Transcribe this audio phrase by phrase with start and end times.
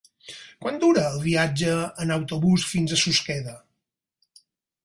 [0.63, 3.55] Quant dura el viatge en autobús fins a Susqueda?